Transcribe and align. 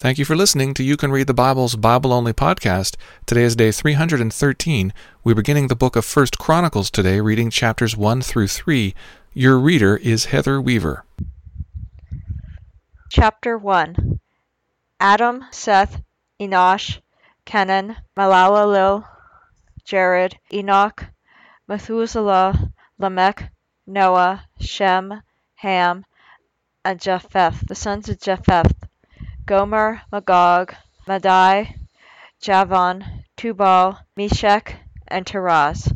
Thank 0.00 0.16
you 0.16 0.24
for 0.24 0.36
listening 0.36 0.74
to 0.74 0.84
You 0.84 0.96
Can 0.96 1.10
Read 1.10 1.26
the 1.26 1.34
Bible's 1.34 1.74
Bible 1.74 2.12
Only 2.12 2.32
podcast. 2.32 2.94
Today 3.26 3.42
is 3.42 3.56
day 3.56 3.72
313. 3.72 4.92
We're 5.24 5.34
beginning 5.34 5.66
the 5.66 5.74
book 5.74 5.96
of 5.96 6.04
First 6.04 6.38
Chronicles 6.38 6.88
today, 6.88 7.20
reading 7.20 7.50
chapters 7.50 7.96
1 7.96 8.22
through 8.22 8.46
3. 8.46 8.94
Your 9.34 9.58
reader 9.58 9.96
is 9.96 10.26
Heather 10.26 10.60
Weaver. 10.60 11.04
Chapter 13.10 13.58
1 13.58 14.20
Adam, 15.00 15.44
Seth, 15.50 16.00
Enosh, 16.40 17.00
Kenan, 17.44 17.96
Mahalalel, 18.16 19.04
Jared, 19.84 20.38
Enoch, 20.52 21.06
Methuselah, 21.66 22.70
Lamech, 23.00 23.50
Noah, 23.84 24.44
Shem, 24.60 25.22
Ham, 25.56 26.04
and 26.84 27.00
Japheth, 27.00 27.66
the 27.66 27.74
sons 27.74 28.08
of 28.08 28.20
Japheth. 28.20 28.87
Gomer, 29.48 30.02
Magog, 30.12 30.74
Madai, 31.06 31.74
Javan, 32.38 33.24
Tubal, 33.34 33.98
Meshech, 34.14 34.76
and 35.06 35.24
Tiras. 35.26 35.90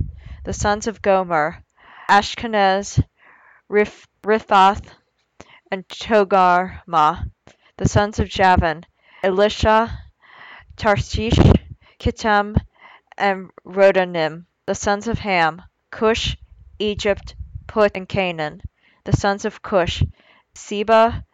The 0.45 0.55
sons 0.55 0.87
of 0.87 1.03
Gomer, 1.03 1.63
Ashkenaz, 2.09 3.05
Riphath, 3.69 4.87
and 5.71 5.87
Togarmah. 5.87 7.31
The 7.77 7.87
sons 7.87 8.19
of 8.19 8.31
Javan, 8.31 8.87
Elisha, 9.23 10.01
Tarshish, 10.79 11.37
Kittim, 12.01 12.57
and 13.19 13.51
Rodanim. 13.67 14.47
The 14.65 14.75
sons 14.75 15.07
of 15.09 15.19
Ham, 15.19 15.61
Cush, 15.91 16.39
Egypt, 16.79 17.35
Put, 17.67 17.99
and 17.99 18.09
Canaan. 18.09 18.63
The 19.05 19.15
sons 19.15 19.45
of 19.45 19.61
Cush, 19.61 20.03
Seba, 20.55 21.27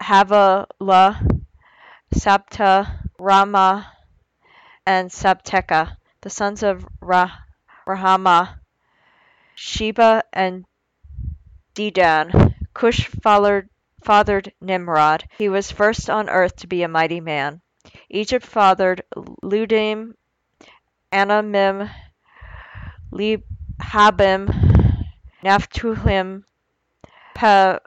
Havilah, 0.00 1.20
Sabta, 2.14 3.10
Raama, 3.18 3.86
and 4.86 5.10
Sabteca, 5.10 5.96
the 6.22 6.30
sons 6.30 6.62
of 6.62 6.86
Ra- 7.00 7.30
Raamah, 7.86 8.60
Sheba, 9.56 10.22
and 10.32 10.64
Dedan. 11.74 12.54
Cush 12.72 13.06
fathered, 13.22 13.68
fathered 14.02 14.52
Nimrod. 14.60 15.28
He 15.38 15.48
was 15.48 15.70
first 15.70 16.08
on 16.08 16.28
earth 16.28 16.56
to 16.56 16.66
be 16.66 16.82
a 16.82 16.88
mighty 16.88 17.20
man. 17.20 17.60
Egypt 18.08 18.46
fathered 18.46 19.02
Ludim, 19.14 20.14
Anamim, 21.12 21.90
Lehabim, 23.12 24.48
Naphtuhim, 25.42 26.44
pa- 27.34 27.78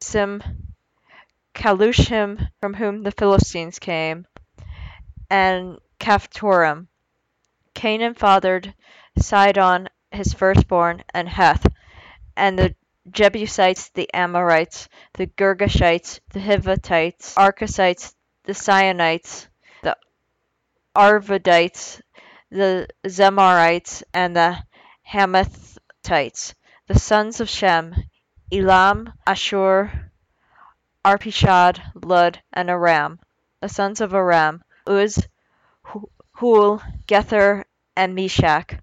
Paruthim, 0.00 0.42
Calushim, 1.54 2.48
from 2.58 2.72
whom 2.72 3.02
the 3.02 3.10
Philistines 3.10 3.78
came, 3.78 4.26
and 5.28 5.78
Caphtorim. 5.98 6.88
Canaan 7.74 8.14
fathered 8.14 8.72
Sidon, 9.18 9.90
his 10.10 10.32
firstborn, 10.32 11.04
and 11.12 11.28
Heth, 11.28 11.66
and 12.34 12.58
the 12.58 12.74
Jebusites, 13.10 13.90
the 13.90 14.08
Amorites, 14.14 14.88
the 15.12 15.26
Girgashites, 15.26 16.20
the 16.30 16.40
Hivitites, 16.40 17.34
Archasites, 17.34 18.14
the 18.44 18.54
Sionites, 18.54 19.48
the 19.82 19.98
Arvadites, 20.96 22.00
the 22.50 22.88
Zemarites, 23.04 24.02
and 24.14 24.34
the 24.34 24.64
Hamathites. 25.06 26.54
The 26.86 26.98
sons 26.98 27.40
of 27.40 27.48
Shem, 27.48 28.09
Elam, 28.52 29.12
Ashur, 29.26 30.10
Arpachshad, 31.04 31.80
Lud, 32.04 32.42
and 32.52 32.68
Aram. 32.68 33.20
The 33.60 33.68
sons 33.68 34.00
of 34.00 34.12
Aram, 34.12 34.64
Uz, 34.88 35.28
Hul, 35.84 36.82
Gether, 37.06 37.64
and 37.94 38.14
Meshech. 38.14 38.82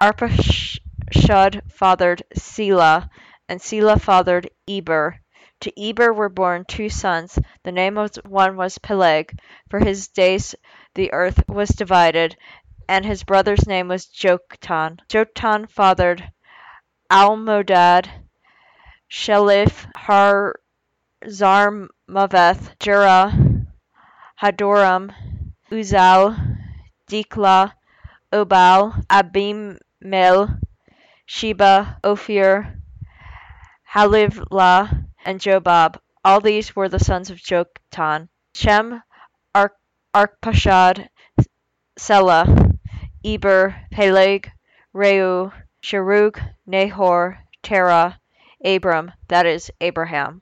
Arpachshad 0.00 1.72
fathered 1.72 2.22
Selah, 2.34 3.10
and 3.48 3.60
Selah 3.60 3.98
fathered 3.98 4.48
Eber. 4.68 5.20
To 5.60 5.72
Eber 5.76 6.12
were 6.12 6.28
born 6.28 6.64
two 6.64 6.88
sons. 6.88 7.36
The 7.64 7.72
name 7.72 7.98
of 7.98 8.14
one 8.24 8.56
was 8.56 8.78
Peleg. 8.78 9.38
For 9.68 9.80
his 9.80 10.06
days 10.06 10.54
the 10.94 11.12
earth 11.12 11.42
was 11.48 11.70
divided, 11.70 12.36
and 12.88 13.04
his 13.04 13.24
brother's 13.24 13.66
name 13.66 13.88
was 13.88 14.06
Joktan. 14.06 15.00
Joktan 15.08 15.68
fathered 15.68 16.30
Almodad, 17.10 18.08
Sheleph, 19.10 19.90
Har 19.96 20.54
Zarmaveth, 21.24 22.78
Jura, 22.78 23.66
Hadoram, 24.40 25.12
Uzal, 25.70 26.36
Dikla, 27.08 27.72
Obal, 28.32 29.04
Abimael, 29.08 30.60
Sheba, 31.26 31.98
Ophir, 32.04 32.80
Halivlah, 33.92 35.06
and 35.24 35.40
Jobab. 35.40 35.98
All 36.24 36.40
these 36.40 36.76
were 36.76 36.88
the 36.88 37.00
sons 37.00 37.30
of 37.30 37.38
Joktan. 37.38 38.28
Shem, 38.54 39.02
Ar- 39.54 39.74
Arpachshad, 40.14 41.08
Selah, 41.98 42.70
Eber, 43.24 43.74
Peleg, 43.90 44.52
Reu, 44.94 45.52
Sherug, 45.82 46.40
Nahor, 46.64 47.40
Terah, 47.62 48.20
Abram, 48.64 49.12
that 49.28 49.46
is, 49.46 49.70
Abraham. 49.80 50.40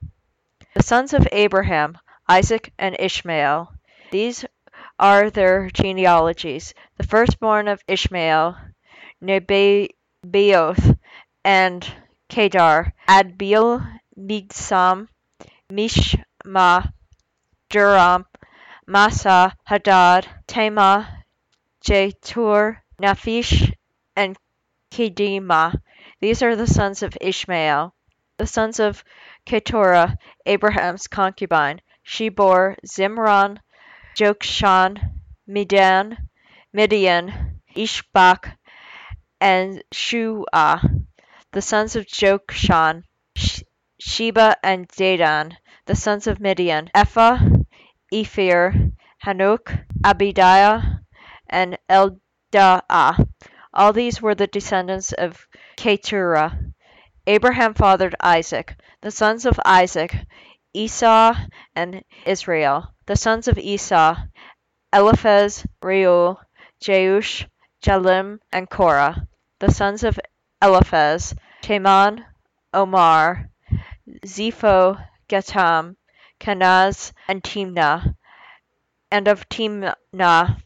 The 0.75 0.83
sons 0.83 1.13
of 1.13 1.29
Abraham, 1.33 1.99
Isaac 2.29 2.73
and 2.79 2.97
Ishmael. 2.99 3.73
These 4.11 4.45
are 4.99 5.31
their 5.31 5.71
genealogies. 5.71 6.75
The 6.97 7.07
firstborn 7.07 7.69
of 7.69 7.83
Ishmael, 7.89 8.57
Nebaioth, 9.23 10.99
and 11.45 11.93
Kedar, 12.29 12.93
Adbeel, 13.09 14.01
Migsam, 14.19 15.09
Mishma, 15.71 16.93
Duram, 17.71 18.25
Massa, 18.87 19.57
Hadad, 19.65 20.29
Tema, 20.47 21.25
Jetur, 21.83 22.79
Naphish, 23.01 23.73
and 24.17 24.37
Kedema. 24.91 25.81
These 26.21 26.43
are 26.43 26.57
the 26.57 26.67
sons 26.67 27.03
of 27.03 27.17
Ishmael. 27.21 27.95
The 28.39 28.47
sons 28.47 28.81
of 28.81 29.05
Keturah, 29.45 30.17
Abraham's 30.47 31.07
concubine. 31.09 31.83
She 32.03 32.31
bore 32.31 32.77
Zimran, 32.87 33.59
Jokshan, 34.17 35.21
Midan, 35.47 36.17
Midian, 36.73 37.61
Ishbak, 37.77 38.57
and 39.41 39.83
Shuah. 39.93 41.05
The 41.53 41.63
sons 41.63 41.97
of 41.97 42.07
Jokshan, 42.07 43.05
Sheba 44.01 44.57
and 44.63 44.89
Dedan. 44.89 45.57
The 45.87 45.97
sons 45.97 46.27
of 46.27 46.41
Midian, 46.41 46.91
Ephah, 46.95 47.39
Epher, 48.13 48.93
Hanoch, 49.25 49.85
Abidiah, 50.05 51.01
and 51.49 51.77
Eldaah. 51.91 53.27
All 53.75 53.93
these 53.93 54.23
were 54.23 54.35
the 54.35 54.47
descendants 54.47 55.13
of 55.13 55.47
Keturah. 55.77 56.59
Abraham 57.29 57.75
fathered 57.75 58.15
Isaac. 58.21 58.75
The 59.03 59.11
sons 59.11 59.45
of 59.45 59.61
Isaac, 59.63 60.17
Esau 60.73 61.35
and 61.77 62.03
Israel. 62.25 62.95
The 63.05 63.17
sons 63.17 63.49
of 63.49 63.59
Esau, 63.59 64.17
Eliphaz, 64.95 65.67
Reuel, 65.83 66.41
Jeush, 66.81 67.47
Jalim, 67.83 68.39
and 68.51 68.71
Korah. 68.71 69.29
The 69.59 69.71
sons 69.71 70.05
of 70.05 70.19
Eliphaz, 70.63 71.35
Teman, 71.61 72.25
Omar, 72.73 73.51
Zepho, 74.25 75.07
Gatam, 75.29 75.97
Kenaz, 76.41 77.13
and 77.29 77.43
Timnah. 77.43 78.15
And 79.11 79.29
of 79.29 79.47
Timnah, 79.51 80.63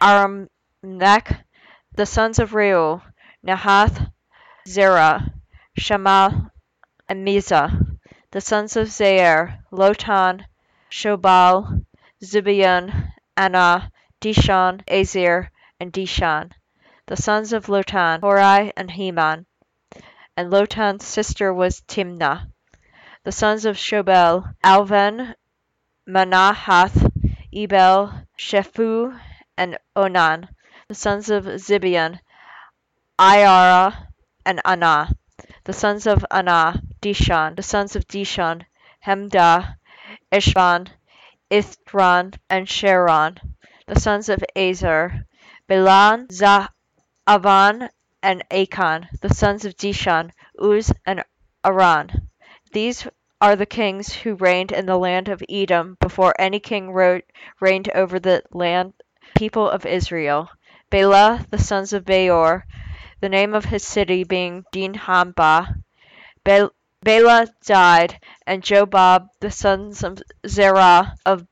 Aramnek. 0.00 1.44
The 1.94 2.06
sons 2.06 2.38
of 2.38 2.54
Reuel, 2.54 3.02
Nahath, 3.46 4.10
Zerah, 4.66 5.30
Shamal, 5.78 6.50
and 7.08 7.26
Mizah. 7.26 7.98
The 8.30 8.40
sons 8.40 8.76
of 8.76 8.88
Zair, 8.88 9.62
Lotan, 9.70 10.44
Shobal, 10.90 11.84
Zibeon, 12.22 13.12
Anah, 13.36 13.90
Dishon, 14.20 14.84
Azir, 14.86 15.48
and 15.80 15.92
Dishan. 15.92 16.52
The 17.06 17.16
sons 17.16 17.52
of 17.52 17.66
Lotan, 17.66 18.20
Horai 18.20 18.72
and 18.76 18.90
Heman. 18.90 19.46
And 20.36 20.50
Lotan's 20.50 21.04
sister 21.04 21.52
was 21.52 21.80
Timnah. 21.82 22.50
The 23.24 23.32
sons 23.32 23.64
of 23.64 23.76
Shobal, 23.76 24.54
Alvan, 24.62 25.34
Manahath, 26.08 27.10
Ebal, 27.52 28.26
Shephu, 28.38 29.18
and 29.56 29.78
Onan. 29.96 30.48
The 30.88 30.94
sons 30.94 31.30
of 31.30 31.44
Zibeon, 31.44 32.20
Iara, 33.18 34.08
and 34.44 34.60
Anah. 34.64 35.16
The 35.64 35.72
sons 35.72 36.08
of 36.08 36.24
Anah, 36.30 36.82
Dishon. 37.00 37.54
The 37.54 37.62
sons 37.62 37.94
of 37.94 38.08
Dishon, 38.08 38.64
Hemdah, 39.06 39.76
Eshban, 40.32 40.88
Ithran, 41.50 42.34
and 42.50 42.68
Sharon. 42.68 43.38
The 43.86 44.00
sons 44.00 44.28
of 44.28 44.44
Azer, 44.56 45.24
Belan, 45.68 46.26
Zaavan, 46.28 47.88
and 48.22 48.42
Achan. 48.50 49.06
The 49.20 49.32
sons 49.32 49.64
of 49.64 49.76
Dishan, 49.76 50.32
Uz, 50.60 50.92
and 51.06 51.22
Aran. 51.64 52.28
These 52.72 53.06
are 53.40 53.54
the 53.54 53.66
kings 53.66 54.12
who 54.12 54.34
reigned 54.34 54.72
in 54.72 54.86
the 54.86 54.98
land 54.98 55.28
of 55.28 55.42
Edom 55.48 55.96
before 56.00 56.34
any 56.38 56.58
king 56.58 56.90
reigned 56.92 57.88
over 57.94 58.18
the 58.18 58.42
land 58.50 58.94
people 59.36 59.68
of 59.70 59.86
Israel. 59.86 60.48
Bela, 60.90 61.46
the 61.50 61.58
sons 61.58 61.92
of 61.92 62.04
Beor, 62.04 62.64
the 63.22 63.28
name 63.28 63.54
of 63.54 63.64
his 63.64 63.84
city 63.84 64.24
being 64.24 64.64
Dinhaba. 64.72 65.76
Bela 66.44 67.46
died, 67.64 68.20
and 68.48 68.62
Jobab, 68.64 69.28
the 69.38 69.50
sons 69.50 70.02
of 70.02 70.20
Zerah 70.46 71.14
of 71.24 71.46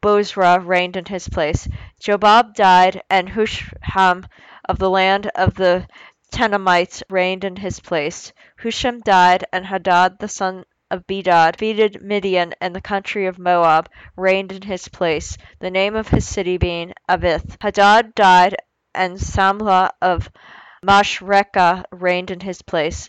Bozrah, 0.00 0.60
reigned 0.60 0.96
in 0.96 1.04
his 1.04 1.28
place. 1.28 1.68
Jobab 2.00 2.54
died, 2.54 3.02
and 3.10 3.28
Husham 3.28 4.26
of 4.64 4.78
the 4.78 4.88
land 4.88 5.30
of 5.34 5.54
the 5.54 5.86
Tenamites 6.30 7.02
reigned 7.10 7.44
in 7.44 7.56
his 7.56 7.78
place. 7.78 8.32
Husham 8.62 9.00
died, 9.00 9.44
and 9.52 9.66
Hadad, 9.66 10.18
the 10.18 10.28
son 10.28 10.64
of 10.90 11.06
Bedad, 11.06 11.58
defeated 11.58 12.02
Midian 12.02 12.54
and 12.58 12.74
the 12.74 12.80
country 12.80 13.26
of 13.26 13.38
Moab, 13.38 13.90
reigned 14.16 14.50
in 14.50 14.62
his 14.62 14.88
place, 14.88 15.36
the 15.58 15.70
name 15.70 15.94
of 15.94 16.08
his 16.08 16.26
city 16.26 16.56
being 16.56 16.94
Avith. 17.06 17.58
Hadad 17.60 18.14
died, 18.14 18.56
and 18.94 19.18
Samlah 19.18 19.90
of 20.00 20.30
Masrekah 20.84 21.84
reigned 21.92 22.30
in 22.32 22.40
his 22.40 22.60
place. 22.62 23.08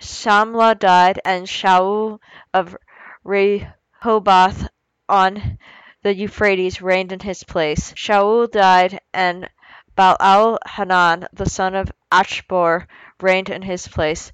Shamla 0.00 0.78
died, 0.78 1.20
and 1.24 1.46
Shaul 1.46 2.18
of 2.52 2.76
Rehoboth 3.24 4.68
on 5.08 5.58
the 6.02 6.14
Euphrates 6.14 6.82
reigned 6.82 7.12
in 7.12 7.20
his 7.20 7.44
place. 7.44 7.92
Shaul 7.94 8.50
died, 8.50 9.00
and 9.14 9.48
Baal 9.94 10.58
Hanan, 10.66 11.28
the 11.32 11.48
son 11.48 11.74
of 11.74 11.90
Achbor, 12.10 12.86
reigned 13.20 13.48
in 13.48 13.62
his 13.62 13.88
place. 13.88 14.32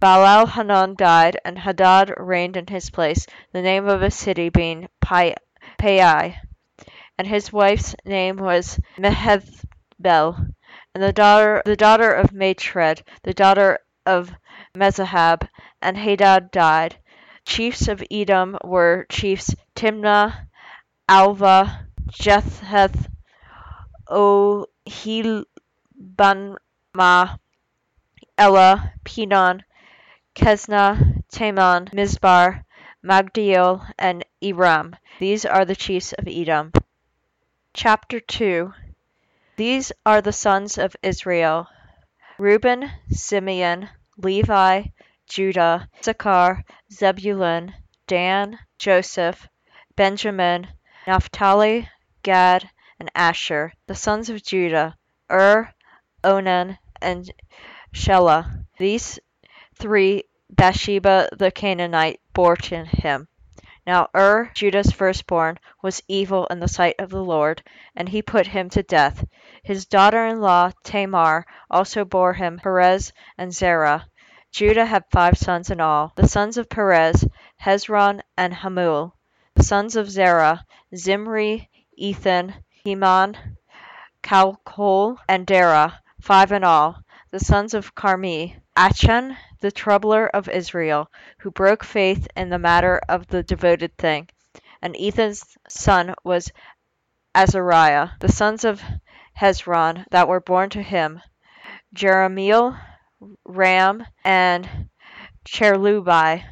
Baal 0.00 0.46
Hanan 0.46 0.96
died, 0.96 1.38
and 1.44 1.58
Hadad 1.58 2.14
reigned 2.16 2.56
in 2.56 2.66
his 2.66 2.90
place, 2.90 3.26
the 3.52 3.62
name 3.62 3.86
of 3.86 4.00
his 4.00 4.16
city 4.16 4.48
being 4.48 4.88
Pai, 5.00 5.36
and 5.78 7.26
his 7.26 7.52
wife's 7.52 7.94
name 8.04 8.36
was 8.38 8.80
Mehetabel, 8.98 10.51
and 10.94 11.02
the 11.02 11.12
daughter 11.12 11.62
the 11.64 11.76
daughter 11.76 12.12
of 12.12 12.32
Matred, 12.32 13.02
the 13.22 13.32
daughter 13.32 13.78
of 14.04 14.34
Mezahab, 14.74 15.48
and 15.80 15.96
Hadad 15.96 16.50
died. 16.50 16.96
Chiefs 17.44 17.88
of 17.88 18.02
Edom 18.10 18.58
were 18.62 19.06
chiefs 19.08 19.54
Timnah, 19.74 20.48
Alvah, 21.08 21.86
Jetheth, 22.10 23.08
Ohilbanma, 24.08 25.46
Elah, 28.38 28.92
Pinon, 29.04 29.64
Kesna, 30.34 31.22
Taman, 31.30 31.86
Mizbar, 31.92 32.64
Magdiel, 33.02 33.92
and 33.98 34.24
Iram. 34.42 34.94
These 35.18 35.44
are 35.46 35.64
the 35.64 35.76
chiefs 35.76 36.12
of 36.12 36.28
Edom. 36.28 36.72
Chapter 37.74 38.20
2 38.20 38.74
These 39.56 39.92
are 40.06 40.22
the 40.22 40.32
sons 40.32 40.78
of 40.78 40.96
Israel 41.02 41.68
Reuben, 42.38 42.90
Simeon, 43.10 43.90
Levi, 44.16 44.84
Judah, 45.26 45.88
Issachar, 46.00 46.64
Zebulun, 46.90 47.74
Dan, 48.06 48.58
Joseph, 48.78 49.46
Benjamin, 49.94 50.68
Naphtali, 51.06 51.88
Gad, 52.22 52.70
and 52.98 53.10
Asher. 53.14 53.74
The 53.86 53.94
sons 53.94 54.30
of 54.30 54.42
Judah 54.42 54.96
Ur, 55.30 55.74
Onan, 56.24 56.78
and 57.02 57.30
Shelah. 57.92 58.64
These 58.78 59.18
three 59.74 60.24
Bathsheba 60.48 61.28
the 61.36 61.50
Canaanite 61.50 62.20
bore 62.32 62.56
to 62.56 62.84
him. 62.84 63.28
Now 63.84 64.08
Ur, 64.14 64.50
Judah's 64.54 64.92
firstborn, 64.92 65.58
was 65.82 66.02
evil 66.06 66.46
in 66.46 66.60
the 66.60 66.68
sight 66.68 66.94
of 67.00 67.10
the 67.10 67.24
Lord, 67.24 67.64
and 67.96 68.08
he 68.08 68.22
put 68.22 68.46
him 68.46 68.70
to 68.70 68.82
death. 68.84 69.24
His 69.64 69.86
daughter-in-law 69.86 70.70
Tamar 70.84 71.44
also 71.68 72.04
bore 72.04 72.34
him 72.34 72.60
Perez 72.62 73.12
and 73.36 73.52
Zerah. 73.52 74.06
Judah 74.52 74.86
had 74.86 75.04
five 75.10 75.36
sons 75.36 75.70
in 75.70 75.80
all. 75.80 76.12
The 76.14 76.28
sons 76.28 76.58
of 76.58 76.68
Perez, 76.68 77.26
Hezron 77.60 78.20
and 78.36 78.54
Hamul. 78.54 79.14
The 79.54 79.64
sons 79.64 79.96
of 79.96 80.10
Zerah, 80.10 80.64
Zimri, 80.94 81.68
Ethan, 81.96 82.54
Heman, 82.84 83.36
Calcol, 84.22 85.18
and 85.28 85.44
Dara, 85.44 86.00
five 86.20 86.52
in 86.52 86.62
all. 86.62 87.02
The 87.32 87.40
sons 87.40 87.74
of 87.74 87.94
Carmi, 87.94 88.60
Achan, 88.76 89.36
the 89.62 89.72
troubler 89.72 90.26
of 90.28 90.48
Israel, 90.48 91.10
who 91.38 91.50
broke 91.50 91.82
faith 91.84 92.28
in 92.36 92.50
the 92.50 92.58
matter 92.58 93.00
of 93.08 93.26
the 93.28 93.42
devoted 93.42 93.96
thing. 93.96 94.28
And 94.82 94.94
Ethan's 94.98 95.56
son 95.68 96.14
was 96.24 96.52
Azariah. 97.34 98.10
The 98.20 98.28
sons 98.28 98.64
of 98.64 98.82
Hezron 99.40 100.04
that 100.10 100.28
were 100.28 100.40
born 100.40 100.68
to 100.70 100.82
him, 100.82 101.22
Jerahmeel, 101.94 102.78
Ram, 103.44 104.04
and 104.24 104.90
Cherubai. 105.46 106.44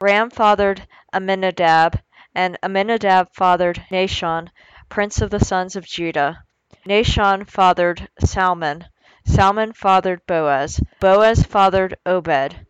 Ram 0.00 0.30
fathered 0.30 0.88
Amminadab, 1.12 2.00
and 2.34 2.58
Amminadab 2.62 3.32
fathered 3.34 3.84
Nahshon, 3.90 4.48
prince 4.88 5.20
of 5.20 5.30
the 5.30 5.44
sons 5.44 5.76
of 5.76 5.86
Judah. 5.86 6.42
Nahshon 6.86 7.46
fathered 7.46 8.08
Salmon. 8.18 8.86
Salmon 9.26 9.72
fathered 9.72 10.26
Boaz. 10.26 10.80
Boaz 11.00 11.42
fathered 11.42 11.96
Obed. 12.06 12.66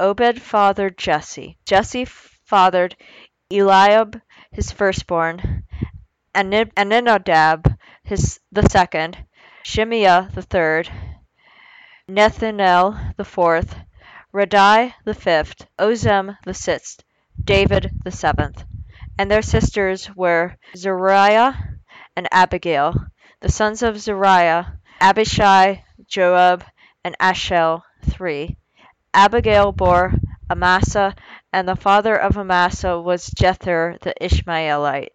Obed 0.00 0.40
fathered 0.42 0.98
Jesse. 0.98 1.58
Jesse 1.64 2.04
fathered 2.04 2.96
Eliab, 3.50 4.20
his 4.50 4.72
firstborn, 4.72 5.64
and 6.34 6.52
Aminadab, 6.76 7.76
his 8.02 8.40
the 8.50 8.68
second, 8.68 9.18
Shimeah 9.64 10.32
the 10.34 10.42
third, 10.42 10.90
Nethanel 12.08 13.14
the 13.16 13.24
fourth, 13.24 13.76
Raddai 14.34 14.94
the 15.04 15.14
fifth, 15.14 15.66
Ozem 15.78 16.36
the 16.44 16.52
sixth, 16.54 17.04
David 17.44 17.92
the 18.02 18.10
seventh. 18.10 18.64
And 19.16 19.30
their 19.30 19.42
sisters 19.42 20.10
were 20.16 20.56
Zeruiah 20.76 21.78
and 22.16 22.26
Abigail. 22.32 22.94
The 23.40 23.50
sons 23.50 23.82
of 23.84 24.00
Zeruiah, 24.00 24.80
Abishai, 25.00 25.84
Joab, 26.08 26.64
and 27.04 27.14
Ashel, 27.20 27.82
three. 28.02 28.56
Abigail 29.14 29.72
bore 29.72 30.14
Amasa, 30.50 31.14
and 31.52 31.68
the 31.68 31.76
father 31.76 32.16
of 32.16 32.36
Amasa 32.36 32.98
was 33.00 33.30
Jether 33.30 34.00
the 34.00 34.14
Ishmaelite. 34.24 35.12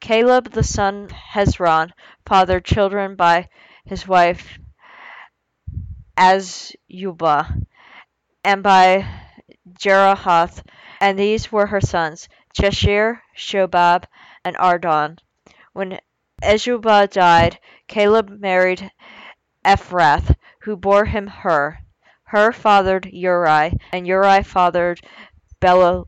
Caleb 0.00 0.52
the 0.52 0.62
son 0.62 1.04
of 1.04 1.10
Hezron 1.12 1.92
fathered 2.26 2.64
children 2.64 3.16
by 3.16 3.48
his 3.84 4.06
wife 4.06 4.58
Azubah, 6.16 7.64
and 8.44 8.62
by 8.62 9.06
Jerahoth, 9.72 10.62
and 11.00 11.18
these 11.18 11.50
were 11.50 11.66
her 11.66 11.80
sons, 11.80 12.28
Jeshir, 12.54 13.22
Shobab, 13.36 14.04
and 14.44 14.56
Ardon. 14.58 15.18
When 15.72 15.98
Azubah 16.42 17.08
died, 17.10 17.58
Caleb 17.88 18.28
married 18.30 18.90
Ephrath, 19.62 20.34
who 20.60 20.74
bore 20.74 21.04
him 21.04 21.26
Hur. 21.26 21.76
Hur 22.24 22.50
fathered 22.52 23.04
Uri, 23.04 23.78
and 23.92 24.06
Uri 24.06 24.42
fathered 24.42 25.02
Bezalel. 25.60 26.06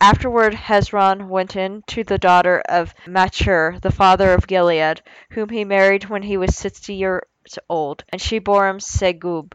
Afterward 0.00 0.54
Hezron 0.54 1.28
went 1.28 1.56
in 1.56 1.82
to 1.88 2.04
the 2.04 2.16
daughter 2.16 2.62
of 2.68 2.94
Machir, 3.06 3.78
the 3.82 3.92
father 3.92 4.32
of 4.32 4.46
Gilead, 4.46 5.02
whom 5.32 5.50
he 5.50 5.62
married 5.64 6.06
when 6.06 6.22
he 6.22 6.38
was 6.38 6.56
sixty 6.56 6.94
years 6.94 7.22
old, 7.68 8.04
and 8.08 8.18
she 8.18 8.38
bore 8.38 8.66
him 8.66 8.78
Segub. 8.80 9.52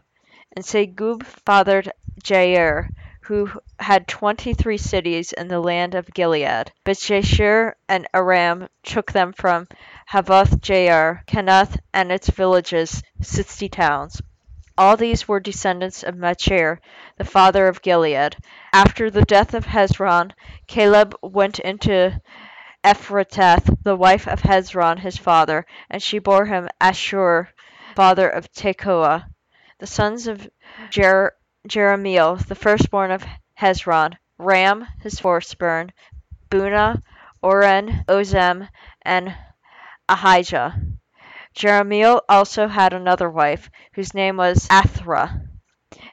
And 0.54 0.64
Segub 0.64 1.24
fathered 1.24 1.90
Jair, 2.22 2.90
who 3.22 3.50
had 3.78 4.08
twenty-three 4.08 4.78
cities 4.78 5.32
in 5.32 5.48
the 5.48 5.60
land 5.60 5.94
of 5.94 6.12
Gilead. 6.12 6.72
But 6.84 6.96
Jashir 6.96 7.74
and 7.88 8.06
Aram 8.12 8.68
took 8.82 9.12
them 9.12 9.32
from 9.32 9.68
Havoth 10.10 10.60
Jair, 10.60 11.24
Kenath 11.26 11.78
and 11.94 12.10
its 12.10 12.28
villages, 12.28 13.02
sixty 13.20 13.68
towns. 13.68 14.20
All 14.76 14.96
these 14.96 15.28
were 15.28 15.38
descendants 15.38 16.02
of 16.02 16.16
Machir, 16.16 16.80
the 17.18 17.24
father 17.24 17.68
of 17.68 17.82
Gilead. 17.82 18.36
After 18.72 19.10
the 19.10 19.22
death 19.22 19.54
of 19.54 19.66
Hezron, 19.66 20.32
Caleb 20.66 21.14
went 21.22 21.58
into 21.58 22.20
Ephrathah, 22.82 23.76
the 23.84 23.94
wife 23.94 24.26
of 24.26 24.40
Hezron 24.42 24.98
his 24.98 25.16
father, 25.16 25.66
and 25.90 26.02
she 26.02 26.18
bore 26.18 26.46
him 26.46 26.68
Ashur, 26.80 27.50
father 27.94 28.28
of 28.28 28.50
Tekoa. 28.52 29.26
The 29.78 29.86
sons 29.86 30.26
of 30.26 30.48
Jer- 30.90 31.34
Jerahmeel, 31.68 32.44
the 32.46 32.56
firstborn 32.56 33.12
of 33.12 33.24
Hezron, 33.58 34.16
Ram 34.36 34.86
his 35.00 35.20
firstborn, 35.20 35.92
Bunah, 36.50 37.02
Oren, 37.40 38.04
Ozem, 38.08 38.68
and 39.02 39.34
Ahijah. 40.08 40.80
Jerahmeel 41.54 42.22
also 42.28 42.66
had 42.66 42.92
another 42.92 43.30
wife, 43.30 43.70
whose 43.94 44.12
name 44.12 44.38
was 44.38 44.66
Athra, 44.68 45.48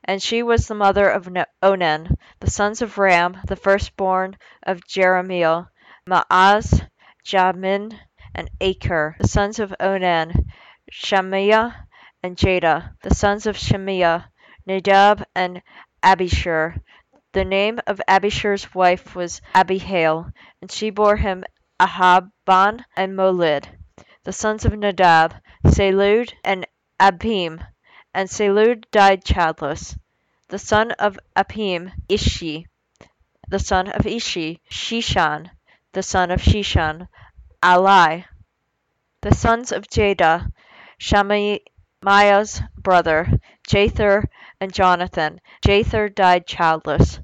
and 0.04 0.22
she 0.22 0.44
was 0.44 0.68
the 0.68 0.76
mother 0.76 1.10
of 1.10 1.28
Onan. 1.64 2.18
The 2.40 2.52
sons 2.52 2.82
of 2.82 2.98
Ram, 2.98 3.42
the 3.48 3.56
firstborn 3.56 4.38
of 4.64 4.82
Jerahmeel, 4.82 5.68
Maaz, 6.08 6.82
Jamin, 7.26 7.98
and 8.36 8.50
Acher. 8.60 9.18
The 9.18 9.28
sons 9.28 9.60
of 9.60 9.74
Onan, 9.80 10.52
Shemiah 10.92 11.74
and 12.22 12.38
Jada. 12.38 12.96
The 13.02 13.16
sons 13.16 13.48
of 13.48 13.58
Shemiah, 13.58 14.26
Nadab 14.66 15.26
and 15.34 15.62
Abishur. 16.04 16.80
The 17.32 17.46
name 17.46 17.80
of 17.88 18.02
Abishur's 18.08 18.74
wife 18.76 19.16
was 19.16 19.42
Abihail, 19.56 20.32
and 20.62 20.72
she 20.72 20.90
bore 20.90 21.16
him 21.16 21.44
Ahban 21.80 22.84
and 22.96 23.16
Molid. 23.16 23.68
The 24.26 24.34
sons 24.34 24.66
of 24.66 24.74
Nadab, 24.78 25.34
Selud 25.66 26.34
and 26.44 26.68
Abim, 27.00 27.66
and 28.14 28.30
Selud 28.30 28.84
died 28.92 29.24
childless. 29.24 29.96
The 30.50 30.60
son 30.60 30.92
of 30.92 31.18
Abim, 31.36 31.92
Ishi. 32.10 32.68
The 33.48 33.60
son 33.60 33.88
of 33.90 34.06
Ishi, 34.06 34.62
Shishan. 34.70 35.50
The 35.94 36.04
son 36.04 36.32
of 36.32 36.42
Shishan, 36.42 37.08
Ali. 37.64 38.26
The 39.22 39.34
sons 39.34 39.72
of 39.72 39.88
Jada, 39.88 40.52
Shemaiah's 41.00 42.62
brother, 42.78 43.28
Jether 43.68 44.26
and 44.62 44.74
Jonathan. 44.74 45.40
Jether 45.66 46.14
died 46.14 46.46
childless. 46.46 47.20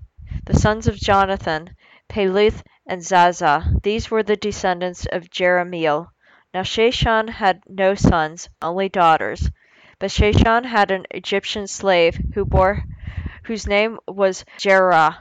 The 0.45 0.57
sons 0.57 0.87
of 0.87 0.95
Jonathan, 0.95 1.75
Peleth 2.07 2.63
and 2.87 3.03
Zaza. 3.03 3.73
These 3.83 4.09
were 4.09 4.23
the 4.23 4.35
descendants 4.35 5.05
of 5.11 5.29
Jerahmeel. 5.29 6.07
Now 6.53 6.61
Sheshan 6.61 7.29
had 7.29 7.61
no 7.67 7.95
sons, 7.95 8.47
only 8.61 8.89
daughters. 8.89 9.49
But 9.99 10.11
Sheshan 10.11 10.65
had 10.65 10.91
an 10.91 11.05
Egyptian 11.11 11.67
slave 11.67 12.17
who 12.33 12.45
bore, 12.45 12.83
whose 13.43 13.67
name 13.67 13.97
was 14.07 14.45
Jerah. 14.57 15.17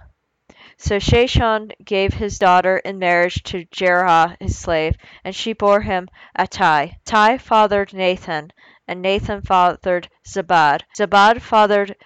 So 0.76 0.98
Sheshan 0.98 1.70
gave 1.84 2.14
his 2.14 2.38
daughter 2.38 2.78
in 2.78 2.98
marriage 2.98 3.42
to 3.44 3.64
Jerah 3.70 4.36
his 4.40 4.58
slave, 4.58 4.96
and 5.24 5.34
she 5.34 5.52
bore 5.52 5.80
him 5.80 6.08
Attai. 6.38 6.96
Attai 7.06 7.40
fathered 7.40 7.92
Nathan, 7.92 8.52
and 8.86 9.00
Nathan 9.00 9.40
fathered 9.40 10.08
Zabad. 10.26 10.82
Zabad 10.96 11.40
fathered 11.40 11.96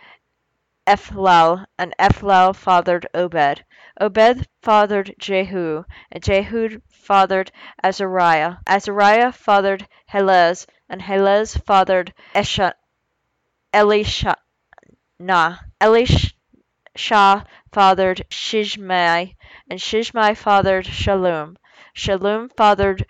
Ephlal, 0.87 1.67
and 1.77 1.95
Ephlal 1.99 2.55
fathered 2.55 3.07
Obed. 3.13 3.65
Obed 4.01 4.47
fathered 4.63 5.15
Jehu, 5.19 5.85
and 6.13 6.23
Jehu 6.23 6.81
fathered 6.91 7.51
Azariah. 7.83 8.57
Azariah 8.67 9.33
fathered 9.33 9.89
Helez, 10.07 10.67
and 10.89 11.03
Helez 11.03 11.57
fathered 11.67 12.15
Esha, 12.35 12.73
Elisha. 13.73 14.37
Elisha 15.81 16.33
fathered 17.73 18.25
Shishmai, 18.31 19.35
and 19.69 19.81
Shishmai 19.81 20.37
fathered 20.37 20.87
Shalom. 20.87 21.59
Shalom 21.93 22.49
fathered 22.57 23.05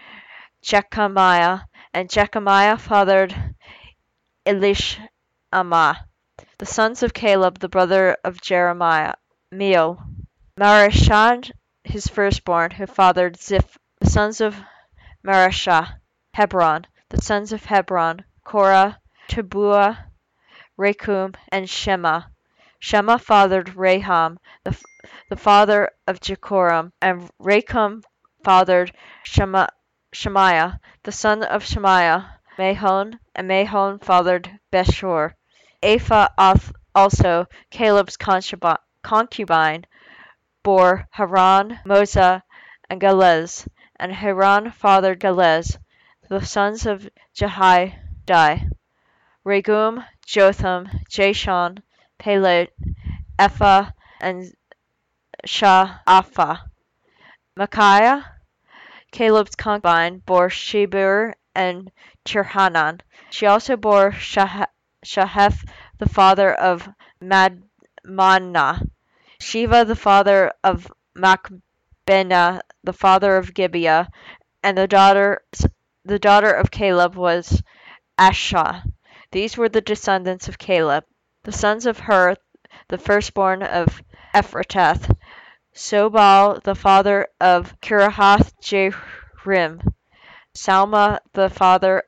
Jekamiah, 0.63 1.65
and 1.93 2.09
Jekamiah 2.09 2.81
fathered 2.81 3.55
Elishama. 4.49 6.07
The 6.57 6.65
sons 6.65 7.03
of 7.03 7.13
Caleb, 7.13 7.59
the 7.59 7.69
brother 7.69 8.17
of 8.25 8.41
Jeremiah, 8.41 9.13
Meel, 9.53 10.03
Mareshah 10.59 11.51
his 11.85 12.09
firstborn, 12.09 12.71
who 12.71 12.87
fathered 12.87 13.37
Ziph. 13.37 13.77
The 14.01 14.09
sons 14.09 14.41
of 14.41 14.57
Mareshah, 15.23 16.01
Hebron. 16.33 16.87
The 17.11 17.21
sons 17.21 17.53
of 17.53 17.67
Hebron, 17.67 18.25
Korah, 18.43 18.99
Tabuah, 19.29 19.99
Rekum, 20.79 21.35
and 21.53 21.69
Shema. 21.69 22.23
Shema 22.79 23.19
fathered 23.19 23.77
Raham, 23.77 24.39
the, 24.65 24.83
the 25.29 25.37
father 25.37 25.91
of 26.07 26.23
Jehoram, 26.23 26.95
and 27.03 27.31
Rekum 27.39 28.03
fathered 28.45 28.97
Shema, 29.25 29.67
Shemaiah, 30.15 30.81
the 31.03 31.13
son 31.13 31.43
of 31.43 31.67
Shemaiah, 31.67 32.38
Mahon, 32.59 33.21
and 33.37 33.47
Mahon 33.47 34.01
fathered 34.01 34.59
Beshor. 34.73 35.35
Apha 35.81 36.29
also, 36.93 37.47
Caleb's 37.71 38.17
concubine, 38.17 39.85
bore 40.65 41.07
Haran, 41.13 41.79
Moza, 41.87 42.43
and 42.91 43.01
Galez, 43.01 43.69
and 43.95 44.13
Haran 44.13 44.73
fathered 44.73 45.21
Galez. 45.21 45.79
The 46.29 46.45
sons 46.45 46.85
of 46.85 47.09
Jehidai, 47.33 48.69
Regem, 49.47 50.05
Jotham, 50.27 50.89
Jashan, 51.09 51.83
Pelet, 52.19 52.71
Epha, 53.39 53.95
and 54.21 54.53
Sha'apha. 55.47 56.63
Micaiah, 57.57 58.35
Caleb's 59.13 59.55
concubine, 59.55 60.19
bore 60.27 60.49
Sheber 60.49 61.35
and 61.59 61.91
Tirhanan. 62.25 63.01
She 63.31 63.45
also 63.47 63.77
bore 63.77 64.13
Shah 64.13 64.67
Shaheth, 65.05 65.69
the 65.99 66.09
father 66.09 66.55
of 66.55 66.89
Madmanna, 67.21 68.89
Sheva, 69.41 69.85
the 69.85 69.97
father 69.97 70.53
of 70.63 70.87
Machbenah, 71.17 72.61
the 72.85 72.93
father 72.93 73.37
of 73.37 73.55
Gibeah, 73.55 74.09
and 74.63 74.79
the 74.79 74.87
daughter 74.87 75.43
the 76.05 76.21
daughter 76.21 76.53
of 76.53 76.71
Caleb 76.71 77.17
was 77.17 77.61
Asha. 78.17 78.85
These 79.33 79.57
were 79.57 79.69
the 79.69 79.81
descendants 79.81 80.47
of 80.47 80.59
Caleb. 80.59 81.07
The 81.43 81.53
sons 81.53 81.87
of 81.87 81.99
Hur, 81.99 82.37
the 82.87 82.99
firstborn 82.99 83.65
of 83.65 84.01
Ephrateth, 84.33 85.13
Sobal, 85.75 86.63
the 86.63 86.77
father 86.77 87.27
of 87.41 87.75
Kiriath 87.81 88.53
Jearim, 88.63 89.93
Salma, 90.55 91.19
the 91.33 91.51
father 91.51 92.03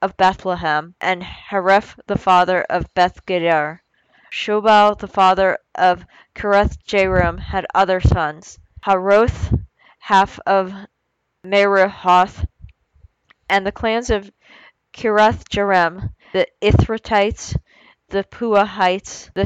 of 0.00 0.16
Bethlehem, 0.16 0.94
and 1.00 1.22
Hareph 1.22 1.98
the 2.06 2.18
father 2.18 2.62
of 2.62 2.92
Bethgader. 2.94 3.80
Shobal 4.30 4.98
the 4.98 5.08
father 5.08 5.58
of 5.74 6.04
Kiriath 6.34 6.82
Jearim 6.84 7.38
had 7.38 7.66
other 7.74 8.00
sons, 8.00 8.58
Haroth, 8.84 9.58
half 9.98 10.38
of 10.46 10.72
Merahoth, 11.44 12.46
and 13.48 13.66
the 13.66 13.72
clans 13.72 14.10
of 14.10 14.30
Kiriath 14.92 15.48
Jearim, 15.48 16.10
the 16.32 16.46
Ithratites, 16.60 17.56
the 18.08 18.24
Puahites, 18.24 19.30
the 19.34 19.44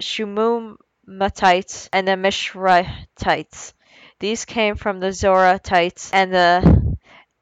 Shumumatites, 0.00 1.88
and 1.92 2.06
the 2.06 2.12
Mishratites. 2.12 3.72
These 4.20 4.44
came 4.44 4.76
from 4.76 5.00
the 5.00 5.08
Zorathites 5.08 6.10
and 6.12 6.32
the 6.32 6.83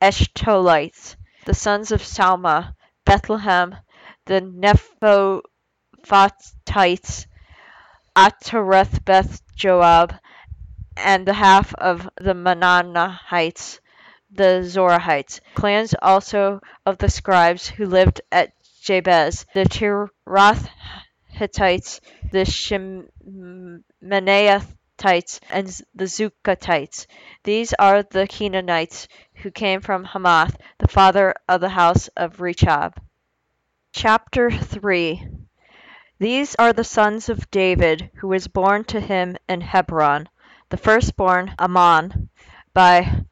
Eshtaolites 0.03 1.17
the 1.45 1.55
sons 1.55 1.93
of 1.93 2.03
Salma, 2.03 2.75
Bethlehem, 3.05 3.77
the 4.27 4.41
Nephothatites, 4.41 7.27
Atareth 8.17 9.05
Beth 9.05 9.41
Joab, 9.55 10.19
and 10.97 11.25
the 11.25 11.35
half 11.35 11.73
of 11.75 12.11
the 12.21 12.35
Manahites, 12.35 13.79
the 14.31 14.65
Zorahites, 14.65 15.39
clans 15.55 15.95
also 16.03 16.59
of 16.85 16.99
the 16.99 17.09
scribes 17.09 17.69
who 17.69 17.87
lived 17.87 18.21
at 18.33 18.53
Jabez, 18.83 19.47
the 19.55 19.65
Tirath 19.65 20.69
Hittites, 21.29 22.01
the 22.33 22.45
Shemaniathites, 22.45 25.41
and 25.51 25.67
the 25.95 26.05
Zukatites. 26.05 27.07
These 27.45 27.73
are 27.79 28.03
the 28.03 28.27
Canaanites 28.27 29.07
who 29.43 29.51
came 29.51 29.81
from 29.81 30.05
Hamath, 30.05 30.57
the 30.79 30.89
father 30.89 31.35
of 31.49 31.61
the 31.61 31.69
house 31.69 32.09
of 32.17 32.41
Rechab. 32.41 33.01
Chapter 33.93 34.51
3 34.51 35.27
These 36.19 36.55
are 36.57 36.73
the 36.73 36.85
sons 36.85 37.29
of 37.29 37.51
David, 37.51 38.11
who 38.15 38.29
was 38.29 38.47
born 38.47 38.85
to 38.85 39.01
him 39.01 39.37
in 39.49 39.61
Hebron. 39.61 40.29
The 40.69 40.77
firstborn, 40.77 41.55
Amnon, 41.59 42.29
by 42.73 43.25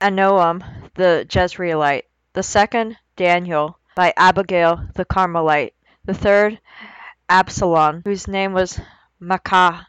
Anoam 0.00 0.62
the 0.94 1.26
Jezreelite. 1.28 2.04
The 2.34 2.42
second, 2.42 2.98
Daniel, 3.16 3.78
by 3.94 4.12
Abigail 4.16 4.88
the 4.94 5.06
Carmelite. 5.06 5.72
The 6.04 6.14
third, 6.14 6.60
Absalom, 7.30 8.02
whose 8.04 8.28
name 8.28 8.52
was 8.52 8.78
Maacah, 9.20 9.86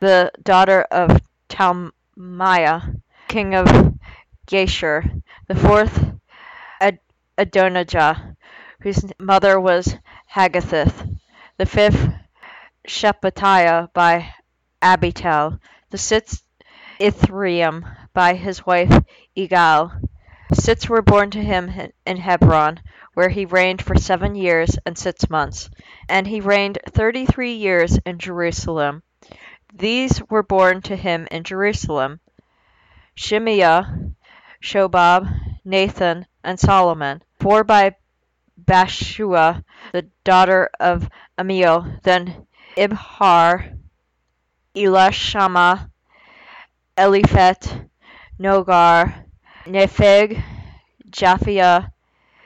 the 0.00 0.32
daughter 0.42 0.82
of 0.90 1.20
Talmaiah, 1.48 3.00
king 3.28 3.54
of 3.54 3.94
Geshur, 4.46 5.22
the 5.48 5.54
fourth 5.54 6.12
Adonijah, 7.38 8.36
whose 8.80 9.04
mother 9.18 9.60
was 9.60 9.96
Haggitheth, 10.34 11.18
the 11.58 11.66
fifth 11.66 12.08
Shephatiah 12.86 13.92
by 13.92 14.32
Abital, 14.80 15.60
the 15.90 15.98
sixth 15.98 16.42
Ithream 16.98 17.84
by 18.14 18.34
his 18.34 18.64
wife 18.64 19.04
Igal. 19.36 20.08
Sitz 20.54 20.88
were 20.88 21.02
born 21.02 21.30
to 21.32 21.42
him 21.42 21.70
in 22.06 22.16
Hebron, 22.16 22.80
where 23.14 23.28
he 23.28 23.44
reigned 23.44 23.82
for 23.82 23.96
seven 23.96 24.34
years 24.34 24.78
and 24.86 24.96
six 24.96 25.28
months, 25.28 25.68
and 26.08 26.26
he 26.26 26.40
reigned 26.40 26.78
thirty 26.88 27.26
three 27.26 27.54
years 27.54 27.98
in 28.06 28.18
Jerusalem. 28.18 29.02
These 29.74 30.22
were 30.30 30.42
born 30.42 30.80
to 30.82 30.96
him 30.96 31.28
in 31.30 31.44
Jerusalem: 31.44 32.20
Shimea, 33.14 34.14
Shobab, 34.62 35.58
Nathan, 35.64 36.26
and 36.42 36.58
Solomon, 36.58 37.22
four 37.38 37.64
by 37.64 37.96
Bathshua, 38.62 39.64
the 39.92 40.06
daughter 40.24 40.70
of 40.80 41.08
Ammiel, 41.38 42.02
then 42.02 42.46
Ibhar, 42.76 43.76
Elishama, 44.74 45.90
Eliphet, 46.96 47.88
Nogar, 48.40 49.24
Nepheg, 49.66 50.42
Japhia, 51.10 51.92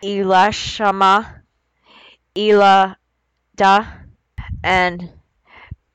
Elishama, 0.03 1.43
Eladah, 2.35 3.87
and 4.63 5.11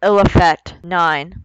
Eliphet, 0.02 0.84
nine. 0.84 1.44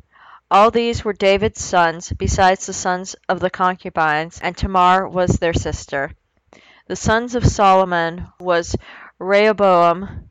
All 0.52 0.72
these 0.72 1.04
were 1.04 1.12
David's 1.12 1.62
sons, 1.62 2.12
besides 2.12 2.66
the 2.66 2.72
sons 2.72 3.14
of 3.28 3.38
the 3.38 3.50
concubines, 3.50 4.40
and 4.42 4.56
Tamar 4.56 5.06
was 5.06 5.38
their 5.38 5.54
sister. 5.54 6.10
The 6.88 6.96
sons 6.96 7.36
of 7.36 7.46
Solomon 7.46 8.26
was 8.40 8.74
Rehoboam, 9.20 10.28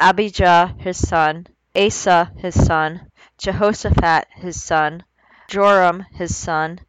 Abijah 0.00 0.74
his 0.78 0.96
son, 1.06 1.48
Asa 1.76 2.32
his 2.38 2.54
son, 2.54 3.10
Jehoshaphat 3.36 4.28
his 4.36 4.62
son, 4.62 5.04
Joram 5.48 6.06
his 6.12 6.34
son, 6.34 6.80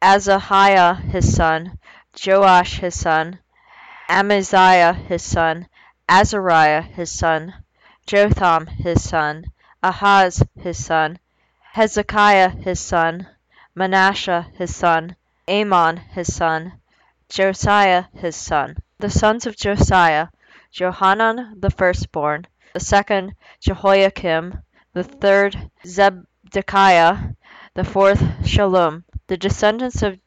Azahiah 0.00 0.94
his 1.02 1.36
son, 1.36 1.78
Joash 2.18 2.78
his 2.78 2.98
son, 2.98 3.40
Amaziah 4.08 4.94
his 4.94 5.22
son, 5.22 5.68
Azariah 6.08 6.80
his 6.80 7.12
son, 7.12 7.52
Jotham 8.06 8.68
his 8.68 9.06
son, 9.06 9.52
Ahaz 9.82 10.42
his 10.56 10.82
son, 10.82 11.18
Hezekiah 11.72 12.50
his 12.50 12.80
son, 12.80 13.26
Manasseh 13.74 14.46
his 14.54 14.74
son, 14.74 15.16
Amon 15.48 15.96
his 15.96 16.34
son, 16.34 16.80
Josiah 17.28 18.04
his 18.14 18.36
son. 18.36 18.76
The 18.98 19.08
sons 19.08 19.46
of 19.46 19.56
Josiah, 19.56 20.28
Johanan 20.72 21.58
the 21.60 21.70
firstborn, 21.70 22.46
the 22.74 22.80
second 22.80 23.34
Jehoiakim, 23.60 24.62
the 24.92 25.04
third 25.04 25.70
Zedekiah, 25.86 27.18
the 27.74 27.84
fourth 27.84 28.20
Shallum. 28.44 29.04
The 29.28 29.36
descendants 29.36 30.02
of 30.02 30.18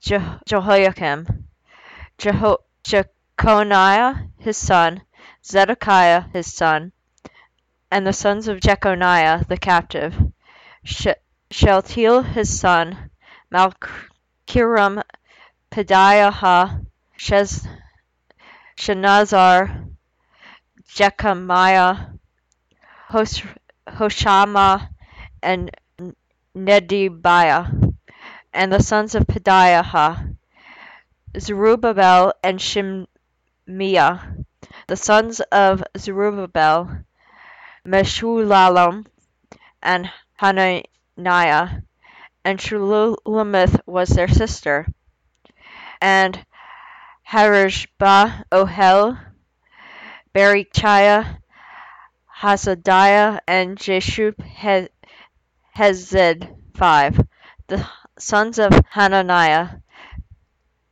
Je- 0.00 0.18
Jehoiakim, 0.46 1.46
Jeho- 2.18 2.58
Jeconiah 2.84 4.28
his 4.38 4.56
son, 4.56 5.02
Zedekiah 5.44 6.22
his 6.32 6.52
son, 6.52 6.92
and 7.90 8.06
the 8.06 8.12
sons 8.12 8.48
of 8.48 8.60
Jeconiah 8.60 9.44
the 9.48 9.56
captive, 9.56 10.29
Shealtiel 10.84 12.22
his 12.22 12.60
son, 12.60 13.10
Malchiram, 13.52 15.02
Pedaiah, 15.70 16.86
Shenazzar, 18.76 19.86
Jekamiah, 20.94 22.18
Hos- 23.08 23.42
Hoshama, 23.88 24.88
and 25.42 25.70
Nedabiah. 26.56 27.94
And 28.52 28.72
the 28.72 28.82
sons 28.82 29.14
of 29.14 29.26
Pedaiah, 29.26 30.36
Zerubbabel 31.38 32.32
and 32.42 32.60
Shimeiah. 32.60 33.06
The 34.86 34.96
sons 34.96 35.40
of 35.40 35.82
Zerubbabel, 35.96 37.04
Meshullam 37.86 39.06
and 39.82 40.10
Hananiah. 40.40 41.82
And 42.44 42.58
Shulamith 42.58 43.80
was 43.84 44.08
their 44.08 44.28
sister. 44.28 44.86
And 46.00 46.46
Harijbah, 47.28 48.44
Ohel, 48.50 49.18
Berechiah, 50.34 51.38
Hasadiah, 52.40 53.40
and 53.46 53.76
Jeshub 53.76 54.34
Hezed. 55.74 56.48
5. 56.74 57.26
The 57.66 57.86
sons 58.18 58.58
of 58.58 58.72
Hananiah, 58.90 59.80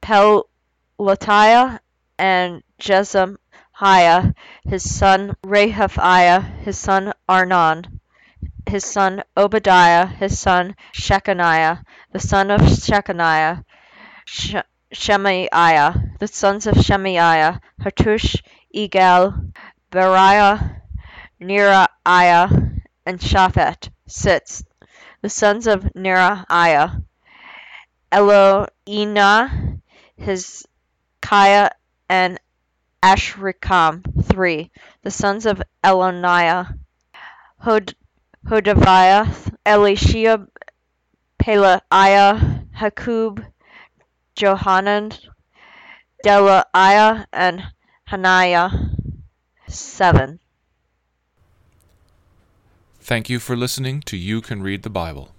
Pelatiah, 0.02 1.80
and 2.18 2.62
Jezamiah, 2.78 4.34
his 4.64 4.94
son 4.94 5.34
Rehabiah, 5.42 6.42
his 6.58 6.76
son 6.76 7.14
Arnan, 7.26 8.00
his 8.68 8.84
son 8.84 9.22
Obadiah, 9.36 10.06
his 10.06 10.38
son 10.38 10.76
Shechaniah, 10.92 11.82
the 12.12 12.20
son 12.20 12.50
of 12.50 12.60
Shechaniah, 12.60 13.64
Sh- 14.24 14.56
Shemaiah, 14.92 16.16
the 16.18 16.28
sons 16.28 16.66
of 16.66 16.76
Shemaiah, 16.76 17.60
Hattush, 17.80 18.42
Egal, 18.70 19.34
Beriah, 19.90 20.82
Neriah, 21.40 22.80
and 23.06 23.20
Shaphat. 23.20 23.90
6. 24.06 24.64
The 25.20 25.28
sons 25.28 25.66
of 25.66 25.84
Neriah, 25.94 27.02
Eloenah, 28.10 29.80
Hezekiah, 30.18 31.70
and 32.08 32.40
Ashrikam. 33.02 34.24
3. 34.24 34.70
The 35.02 35.10
sons 35.10 35.46
of 35.46 35.62
Eloniah, 35.84 36.78
Hod- 37.58 37.94
Hodaviah, 38.46 39.28
Eliashib, 39.66 40.48
Pelaiah, 41.38 42.66
Hakub, 42.76 43.44
Johanan, 44.34 45.12
Delaiah, 46.24 47.26
and 47.32 47.62
Hananiah. 48.04 48.70
7. 49.68 50.40
Thank 53.00 53.30
you 53.30 53.38
for 53.38 53.56
listening 53.56 54.00
to 54.02 54.16
You 54.16 54.40
Can 54.40 54.62
Read 54.62 54.82
the 54.82 54.90
Bible. 54.90 55.30